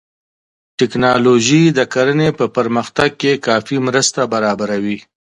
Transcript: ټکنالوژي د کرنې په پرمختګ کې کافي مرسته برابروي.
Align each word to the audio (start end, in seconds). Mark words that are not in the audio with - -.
ټکنالوژي 0.79 1.63
د 1.77 1.79
کرنې 1.93 2.29
په 2.39 2.45
پرمختګ 2.57 3.09
کې 3.21 3.41
کافي 3.47 3.77
مرسته 3.87 4.19
برابروي. 4.33 4.97